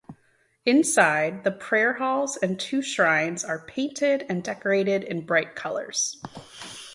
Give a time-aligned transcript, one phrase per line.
[0.65, 6.17] Inside, the prayer halls and two shrines are painted and decorated in bright colours.